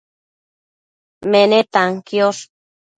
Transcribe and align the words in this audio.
menetan 1.31 1.89
quiosh 2.07 2.41